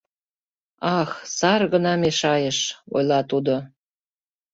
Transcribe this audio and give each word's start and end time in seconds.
—Ах, 0.99 1.11
сар 1.37 1.61
гына 1.73 1.93
мешайыш,— 2.03 2.57
ойла 2.95 3.19
тудо. 3.31 3.55